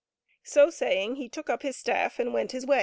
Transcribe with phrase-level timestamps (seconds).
[0.41, 2.79] So saying, he took up his staff and went his way.